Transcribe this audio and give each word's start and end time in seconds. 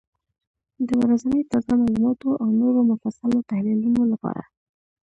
د 0.87 0.89
ورځني 1.01 1.39
تازه 1.51 1.71
معلوماتو 1.81 2.29
او 2.41 2.47
نورو 2.61 2.79
مفصلو 2.91 3.45
تحلیلونو 3.49 4.01
لپاره، 4.11 4.43